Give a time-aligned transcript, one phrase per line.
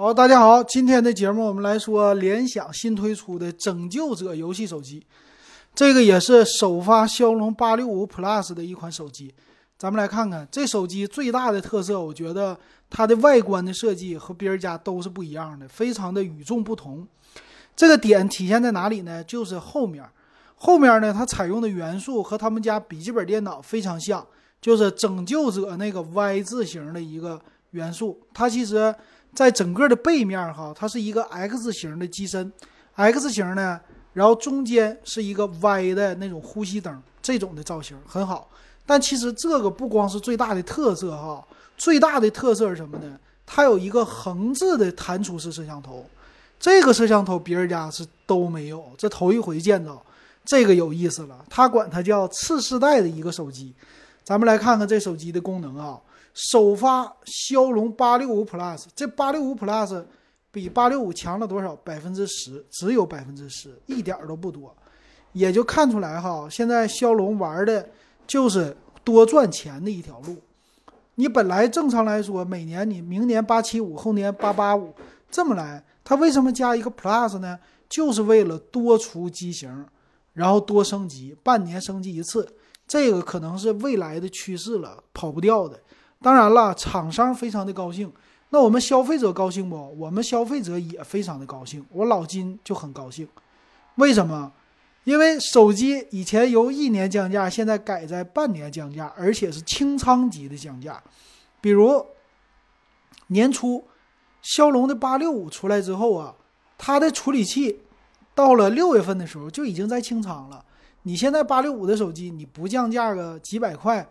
[0.00, 5.04] 好，大家好，今天的节目我们来说联想新推出的拯救者游戏手机，
[5.74, 9.34] 这个也是首发骁龙八六五 Plus 的一款手机。
[9.76, 12.56] 咱们来看看这手机最大的特色，我觉得
[12.88, 17.04] 它的外观的设计和别人家都是不一样的，非常的与众不同。
[17.74, 19.24] 这个点体现在哪里呢？
[19.24, 20.08] 就是后面，
[20.54, 24.24] 后面呢，它采用的元素和他们家笔记本电脑非常像，
[24.60, 27.40] 就是拯救者那个 Y 字形的一个
[27.70, 28.20] 元素。
[28.32, 28.94] 它其实。
[29.34, 32.52] 在整个的背面哈，它是一个 X 型的机身
[32.94, 33.80] ，X 型呢，
[34.12, 38.50] 然后中间是一个 Y 的那种呼吸灯，这种的造型很好。
[38.84, 41.46] 但其实这个不光是最大的特色哈，
[41.76, 43.18] 最大的特色是什么呢？
[43.46, 46.04] 它有一个横置的弹出式摄像头，
[46.58, 50.02] 这个摄像头别人家是都没有，这头一回见到，
[50.44, 51.44] 这个有意思了。
[51.48, 53.74] 它管它叫次世代的一个手机，
[54.24, 55.98] 咱们来看看这手机的功能啊。
[56.40, 60.04] 首发骁龙八六五 Plus，这八六五 Plus
[60.52, 61.74] 比八六五强了多少？
[61.74, 64.72] 百分之十，只有百分之十，一点都不多，
[65.32, 67.90] 也就看出来哈，现在骁龙玩的
[68.24, 70.36] 就是多赚钱的一条路。
[71.16, 74.94] 你本来正常来说，每年你明年八七五，后年八八五
[75.28, 77.58] 这么来，它为什么加一个 Plus 呢？
[77.88, 79.84] 就是为了多出机型，
[80.34, 82.48] 然后多升级，半年升级一次，
[82.86, 85.80] 这个可能是未来的趋势了，跑不掉的。
[86.20, 88.12] 当然了，厂商非常的高兴，
[88.50, 89.76] 那我们消费者高兴不？
[89.98, 91.84] 我们消费者也非常的高兴。
[91.90, 93.28] 我老金就很高兴，
[93.96, 94.52] 为什么？
[95.04, 101.02] 因为手机以前由一年降价，现在改在半年降价，而且是清仓级的降价。
[101.60, 102.04] 比如
[103.28, 103.82] 年初
[104.42, 106.34] 骁龙的八六五出来之后啊，
[106.76, 107.80] 它的处理器
[108.34, 110.64] 到了六月份的时候就已经在清仓了。
[111.04, 114.06] 你现在八六五的手机，你不降价个几百块，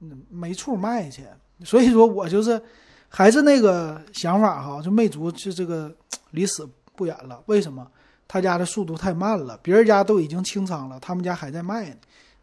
[0.00, 1.24] 嗯，没处卖去。
[1.64, 2.60] 所以说我就是
[3.08, 5.92] 还是那个想法哈，就魅族就这个
[6.30, 7.42] 离死不远了。
[7.46, 7.86] 为什么？
[8.26, 11.96] 他家的速度太慢了，别人家都已经清仓了，他们家还在卖呢。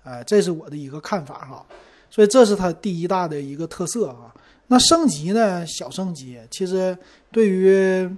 [0.03, 1.65] 哎，这是我的一个看法哈。
[2.09, 4.33] 所以这是它第一大的一个特色啊。
[4.67, 5.65] 那升级呢？
[5.65, 6.97] 小升级，其实
[7.31, 8.09] 对于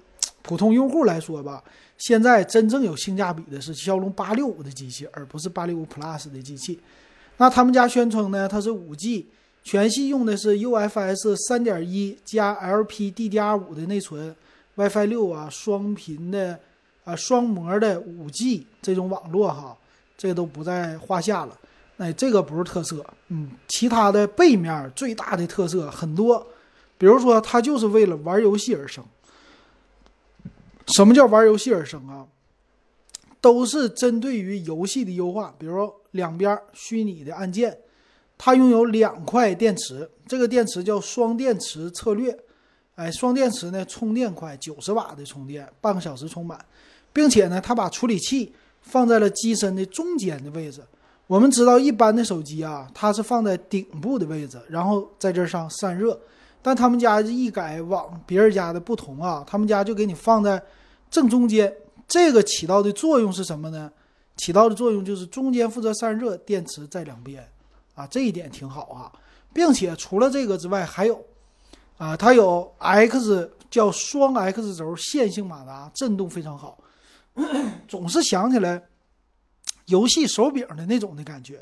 [0.41, 1.63] 普通用户来说吧，
[1.99, 6.79] 现在真正有性价比的是骁龙八六五的机器，而不是八六五 Plus 的机器。
[7.37, 9.27] 那他们家宣称呢，它是五 G。
[9.71, 14.35] 全系用的是 UFS 三点一加 LPDDR 五的内存
[14.73, 16.59] ，WiFi 六啊，双频的
[17.03, 19.77] 啊双模的五 G 这种网络哈，
[20.17, 21.55] 这都不在话下了。
[21.99, 26.47] 哎，这个不是特色，嗯，其他的背面最大的特色很多，
[26.97, 29.05] 比如说它就是为了玩游戏而生。
[30.87, 32.25] 什么叫玩游戏而生啊？
[33.39, 37.77] 都是针对于游戏的优化，比如两边虚拟的按键。
[38.41, 42.33] 它拥有两块电池，这个电池叫双电池策略，
[42.95, 46.57] 哎，双电池呢充电快，九十瓦的充电，半个小时充满，
[47.11, 50.81] 并且呢，它把处理器放在了机身的中间的位置。
[51.27, 56.17] 我们知道一般的手机啊，它是放在顶部的位置，然后在这上散热，
[56.61, 60.63] 但他们家一改往别人家的不同啊，他们家就给你放在
[61.11, 61.71] 正中间。
[62.07, 63.91] 这个起到的作用是什么呢？
[64.37, 67.45] 起到的作用就是中间负责散热，电池在两边。
[67.99, 69.11] 啊，这一点挺好啊，
[69.53, 71.21] 并且除了这个之外，还有，
[71.97, 76.81] 啊，它有 X 叫双 X 轴线性马达，震动非常好，
[77.89, 78.81] 总是想起来
[79.87, 81.61] 游戏手柄的那种的感觉，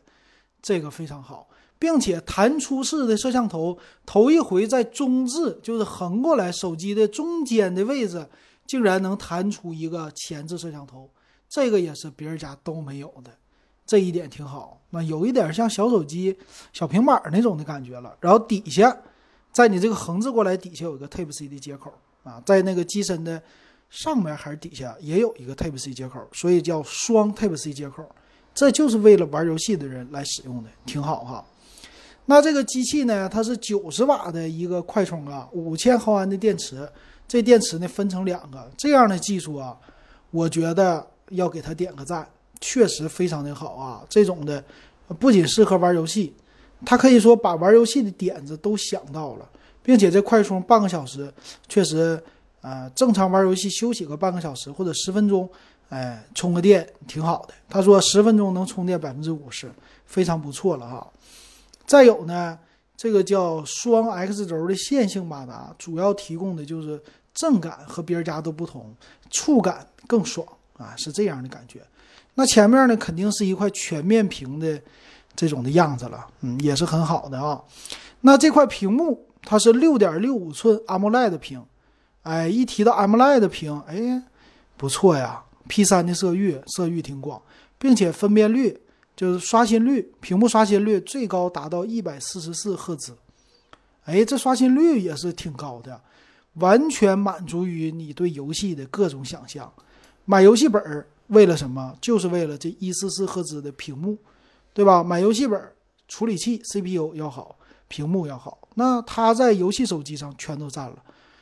[0.61, 1.49] 这个非常好，
[1.79, 3.75] 并且弹出式的摄像头，
[4.05, 8.29] 头一回在中置，就是横过来手机的中间的位置，
[8.67, 11.09] 竟然能弹出一个前置摄像头，
[11.49, 13.31] 这个也是别人家都没有的。
[13.87, 16.37] 这一点挺好，那有一点像小手机、
[16.73, 18.15] 小平板那种的感觉了。
[18.19, 18.95] 然后底下，
[19.51, 21.91] 在你这个横置过来，底下有一个 Type C 的接口
[22.23, 23.41] 啊，在那个机身的
[23.89, 28.05] 上面还是底下也有一个 Type C 接口，所以叫双 Type C 接口。
[28.53, 31.45] 这就是为了玩游戏的人来使用的，挺好哈。
[32.25, 36.89] 那这个机器呢，它是九十瓦的一个快充啊，五千毫安的电池。
[37.27, 39.77] 这电池呢分成两个，这样的技术啊，
[40.31, 42.27] 我觉得要给他点个赞。
[42.59, 44.03] 确实非常的好啊！
[44.09, 44.63] 这种的
[45.19, 46.33] 不仅适合玩游戏，
[46.85, 49.47] 它可以说把玩游戏的点子都想到了，
[49.83, 51.31] 并且这快充半个小时，
[51.67, 52.21] 确实，
[52.61, 55.49] 呃，正常玩游戏休息个半个小时或者十分钟，
[55.89, 57.53] 哎，充个电挺好的。
[57.69, 59.71] 他说十分钟能充电百分之五十，
[60.05, 61.07] 非常不错了哈。
[61.85, 62.57] 再有呢，
[62.97, 67.01] 这个叫双 X 轴的线性马达，主要提供的就是
[67.33, 68.93] 震感和别人家都不同，
[69.29, 70.45] 触感更爽
[70.77, 71.81] 啊，是这样的感觉。
[72.39, 74.79] 那前面呢，肯定是一块全面屏的
[75.35, 77.59] 这种的样子了，嗯，也是很好的啊。
[78.21, 81.65] 那这块屏幕它是六点六五寸 AMOLED 屏，
[82.21, 84.21] 哎，一提到 AMOLED 屏，哎，
[84.77, 87.41] 不错呀，P3 的色域，色域挺广，
[87.79, 88.79] 并且分辨率
[89.15, 93.17] 就是刷新率，屏幕刷新率最高达到一百四十四赫兹，
[94.05, 95.99] 哎，这刷新率也是挺高的，
[96.53, 99.73] 完全满足于你对游戏的各种想象。
[100.25, 101.95] 买游戏本儿为了什么？
[102.01, 104.17] 就是为了这一四四赫兹的屏幕，
[104.73, 105.03] 对吧？
[105.03, 105.61] 买游戏本，
[106.07, 107.55] 处理器 CPU 要好，
[107.87, 110.95] 屏幕要好，那它在游戏手机上全都占了。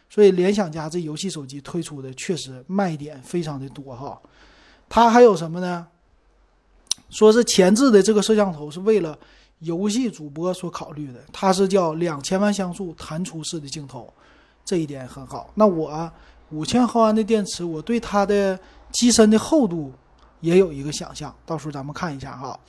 [0.10, 4.20] 所以联想家这游戏手机推出的确实卖点非常的多哈。
[4.88, 5.88] 它还有什么呢？
[7.10, 9.18] 说是前置的这个摄像头是为了
[9.60, 14.12] 游戏主播所考虑的，它是叫两千万像素弹出式的镜头，
[14.64, 15.50] 这一点很好。
[15.56, 16.12] 那我
[16.52, 18.58] 五千毫安的电池，我对它的
[18.96, 19.94] 机身的厚度
[20.40, 22.60] 也有一个想象，到时候咱们看一下哈。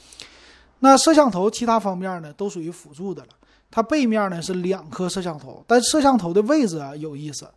[0.81, 3.29] 那摄像头其他方面呢，都属于辅助的了。
[3.71, 7.49] 它背面呢是两颗摄像头，但摄像头的位置啊有意思。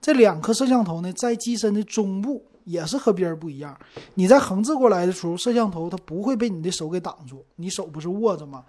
[0.00, 3.78] 这两颗摄像头呢在机身的中部，也是和别人不一样。
[4.14, 8.64] 你在横置过来的时候，摄像头它不会被你的手给挡住，你手不是握着吗？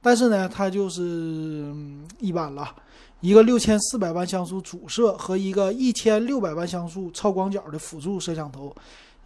[0.00, 1.74] 但是呢，它就是
[2.20, 2.74] 一般了，
[3.20, 8.74] 一个六千四百万像素主摄和一个一千六百万像素超广角的辅助摄像头，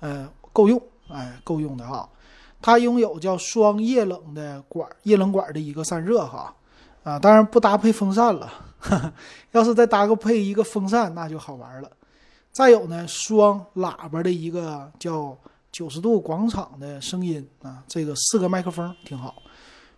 [0.00, 2.08] 呃，够用，哎，够用的哈。
[2.60, 6.54] 它拥有叫双液冷的管，液冷管的一个散热哈，
[7.02, 8.52] 啊，当然不搭配风扇了，
[9.52, 11.90] 要是再搭个配一个风扇，那就好玩了。
[12.52, 15.36] 再有呢，双喇叭的一个叫
[15.70, 19.34] 九十度广场的声音啊，这个四个麦克风挺好。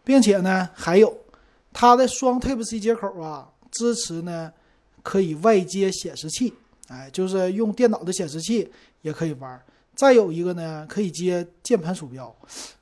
[0.03, 1.15] 并且呢，还有
[1.73, 4.53] 它的双 Type C 接口啊，支持呢
[5.03, 6.53] 可以外接显示器，
[6.89, 8.69] 哎，就是用电脑的显示器
[9.03, 9.63] 也可以玩。
[9.95, 12.35] 再有一个呢，可以接键盘鼠标，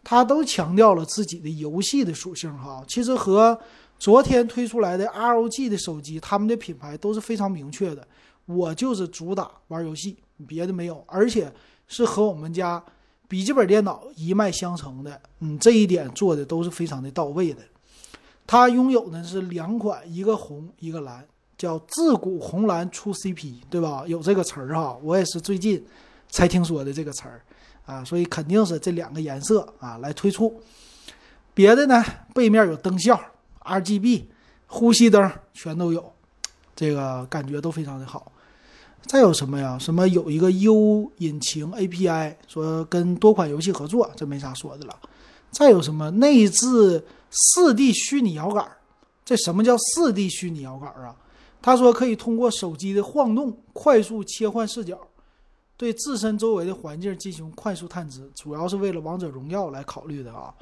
[0.03, 2.83] 它都强调了自己的游戏的属性哈。
[2.89, 3.59] 其实和
[3.99, 8.07] 昨天推出来的 ROG 的手机，他们的品牌都是非常明确的，
[8.47, 10.17] 我就是主打玩游戏，
[10.47, 11.53] 别的没有，而且
[11.87, 12.83] 是和我们家。
[13.29, 17.63] 笔记本电脑一脉相承的，嗯，这一点做的都是非常的到位的。
[18.47, 21.25] 它拥有的是两款，一个红，一个蓝，
[21.57, 24.05] 叫自古红蓝出 CP，对吧？
[24.07, 25.83] 有这个词儿哈，我也是最近
[26.29, 27.41] 才听说的这个词儿
[27.87, 30.61] 啊，所以肯定是这两个颜色啊来推出。
[31.55, 32.05] 别的呢，
[32.35, 33.19] 背面有灯效
[33.61, 34.25] ，RGB，
[34.67, 36.13] 呼吸灯全都有，
[36.75, 38.33] 这个感觉都非常的好。
[39.07, 39.79] 再有什么呀？
[39.79, 44.97] 什么有一个 U 引擎 API，说跟多款游戏合作，这没啥说的了。
[45.53, 48.67] 再有什么内置四 D 虚拟摇杆？
[49.25, 51.15] 这什么叫四 D 虚拟摇杆啊？
[51.61, 54.99] 他说可以通过手机的晃动快速切换视角，
[55.77, 60.53] 对自身周围的环境进行快速探知，主要是为了王者荣耀来考虑的啊。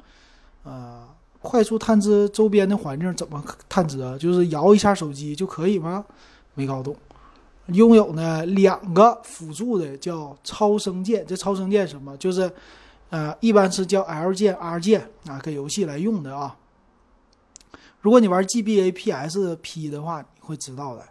[0.63, 1.07] 呃，
[1.41, 4.15] 快速探知周边的环境怎么探知啊？
[4.15, 6.05] 就是摇一下手机就可以吗？
[6.53, 6.95] 没搞懂。
[7.67, 12.15] 拥有呢两个辅助的叫超声键，这超声键什么？
[12.17, 12.51] 就是，
[13.11, 16.57] 呃，一般是叫 L 键、R 键啊，给游戏来用的啊。
[17.99, 21.05] 如果你玩 GBA、PSP 的话，你会知道的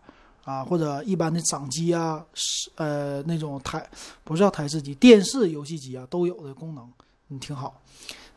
[0.45, 0.65] 啊。
[0.65, 3.87] 或者一般的掌机啊，是呃那种台
[4.25, 6.91] 不是叫台式机，电视游戏机啊都有的功能，
[7.29, 7.81] 你挺好。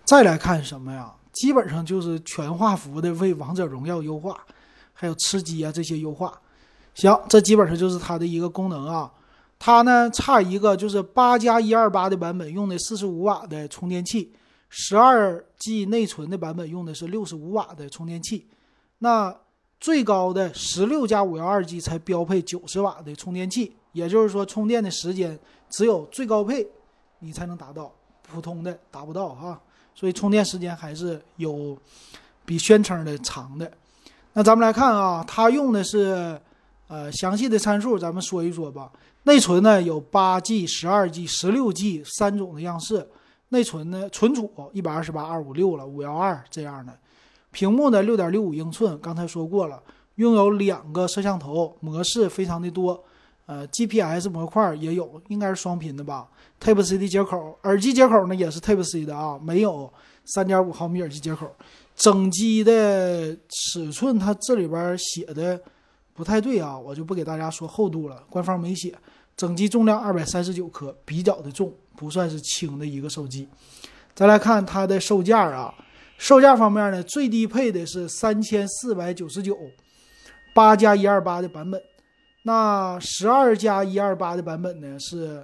[0.04, 1.12] 再来看什么呀？
[1.31, 4.38] 基本上就是全画幅的为王者荣耀优化，
[4.92, 6.38] 还有吃鸡啊这些优化。
[6.95, 9.10] 行，这基本上就是它的一个功能啊。
[9.65, 14.29] 它呢差一个，就是八加一二八的版本用的四十五瓦的充电器，
[14.67, 18.46] 十二 G 内存的版本用的是六十五瓦的充电器。
[19.00, 19.34] 那
[19.79, 25.39] 最高的十六加五幺二 G 才标配九十瓦的充电器，也就是说充电的时间
[25.70, 26.67] 只有最高配
[27.20, 27.89] 你才能达到，
[28.22, 29.58] 普通的达不到哈。
[29.96, 31.77] 所以充电时间还是有
[32.43, 33.72] 比宣称的长的。
[34.34, 36.38] 那咱们来看啊，它用的是。
[36.89, 38.91] 呃，详细的参数咱们说一说吧。
[39.24, 43.08] 内存呢有八 G、十二 G、十六 G 三种的样式。
[43.50, 46.92] 内存呢，存储一百二十八、二五六了，五幺二这样的。
[47.51, 49.80] 屏幕呢六点六五英寸，刚才说过了。
[50.15, 53.03] 拥有两个摄像头模式，非常的多。
[53.46, 56.27] 呃，GPS 模块也有，应该是双频的吧。
[56.60, 59.92] Type C 的接口，耳机接口呢也是 Type C 的啊，没有
[60.25, 61.56] 三点五毫米耳机接口。
[61.96, 65.62] 整机的尺寸，它这里边写的。
[66.13, 68.93] 不太对啊，我就不给大家说厚度了，官方没写。
[69.36, 73.48] 整机重量二百三十九克，比较的重，不算是轻的一个手机。
[74.13, 75.74] 再来看它的售价啊，
[76.20, 79.58] 售价方面呢，最低配的是三千四百九十九，
[80.53, 81.82] 八加一二八的版本。
[82.43, 85.43] 那十二加一二八的版本呢，是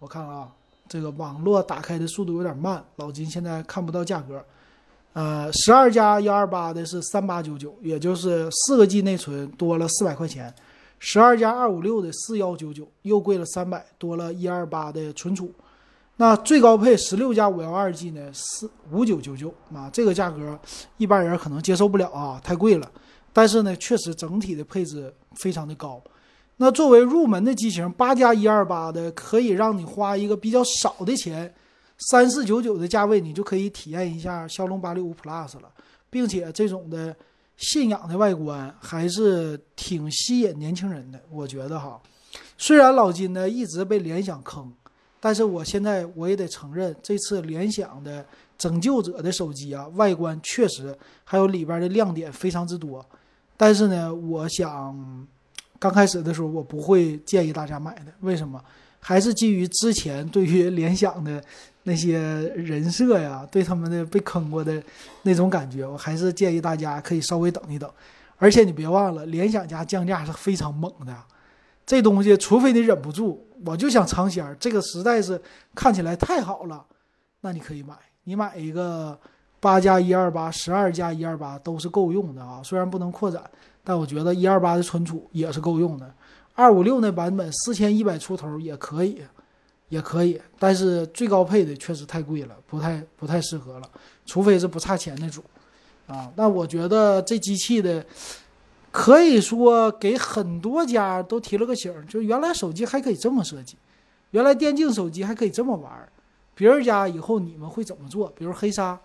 [0.00, 0.50] 我看啊，
[0.88, 4.44] 这个网络打开的速度有点慢，老金现在看不到价格。
[5.12, 10.54] 呃，十二加幺二八的是三八九九，也就是四个 G 内存多了四百块钱。
[10.98, 15.50] 十二加二五六的四幺九九，又贵了三百，多了一二八的存储。
[16.16, 20.58] 那最高配十六加五幺二 G 呢，四五九九九啊，这个价格
[20.98, 22.90] 一般人可能接受不了啊，太贵了。
[23.32, 26.00] 但是呢，确实整体的配置非常的高。
[26.58, 31.52] 那作为入门的机型，八加一二八的可以让你花一个比较少的钱，
[32.08, 35.70] 三四九九的价位，你就可以体验一下骁龙八六五 Plus 了，
[36.08, 37.14] 并且这种的
[37.56, 41.20] 信仰的外观还是挺吸引年轻人的。
[41.30, 42.00] 我觉得哈，
[42.56, 44.72] 虽然老金呢一直被联想坑。
[45.22, 48.24] 但是我现在我也得承认，这次联想的
[48.56, 53.04] 拯救者的手机啊，外观确实还有里边的亮点非常之多。
[53.54, 55.28] 但是呢，我想
[55.78, 58.64] 刚开始的时候我不会建议大家买的，为什么？
[59.00, 61.42] 还是基于之前对于联想的
[61.82, 62.18] 那些
[62.54, 64.82] 人设呀，对他们的被坑过的
[65.22, 67.90] 那种感觉，我还是建议大家可以稍微等一等。
[68.36, 71.14] 而且你别忘了，联想家降价是非常猛的。
[71.84, 74.54] 这东西，除非你忍不住，我就想尝鲜儿。
[74.60, 75.40] 这个实在是
[75.74, 76.84] 看起来太好了，
[77.40, 77.94] 那你可以买。
[78.24, 79.18] 你买一个
[79.58, 82.62] 八加一二八、十二加一二八都是够用的啊。
[82.62, 83.42] 虽然不能扩展，
[83.82, 86.14] 但我觉得一二八的存储也是够用的。
[86.60, 89.22] 二五六那版本四千一百出头也可以，
[89.88, 90.40] 也可以。
[90.58, 93.90] 但是最高配的确实太贵了，不太不太适合了。
[94.26, 95.42] 除非是不差钱的主
[96.06, 96.30] 啊。
[96.36, 98.04] 那我觉得这机器的。
[98.92, 103.76] 可以说给很多家都提了个醒，就原来手机还可以这么设计，
[104.32, 105.92] 原来电竞手机还可以这么玩，
[106.56, 108.28] 别人家以后你们会怎么做？
[108.36, 108.98] 比如黑鲨，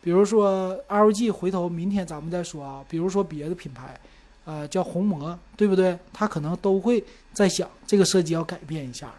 [0.00, 2.84] 比如说 LG，回头明天咱们再说啊。
[2.88, 4.00] 比如说别的品牌，
[4.44, 5.98] 呃，叫红魔，对不对？
[6.12, 9.14] 他可能都会在想这个设计要改变一下了。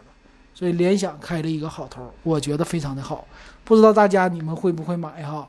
[0.54, 3.26] 所以联想开了一个好头，我觉得非常的好。
[3.64, 5.48] 不知道大家你们会不会买哈？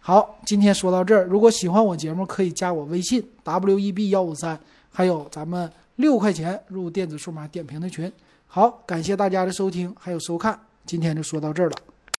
[0.00, 1.24] 好，今天说到这儿。
[1.24, 4.58] 如果喜欢我节目，可以加我微信 w e b 幺五三，
[4.92, 8.12] 还有咱们六块钱入电子数码点评的群。
[8.46, 11.76] 好，感谢大家的收听还有收看，今天就说到这儿了。